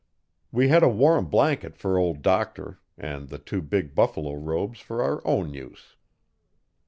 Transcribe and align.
We 0.51 0.69
had 0.69 0.81
a 0.81 0.89
warm 0.89 1.25
blanket 1.29 1.77
for 1.77 1.99
Old 1.99 2.23
Doctor 2.23 2.79
and 2.97 3.29
two 3.45 3.61
big 3.61 3.93
buffalo 3.93 4.33
robes 4.33 4.79
for 4.79 5.03
our 5.03 5.21
own 5.27 5.53
use. 5.53 5.95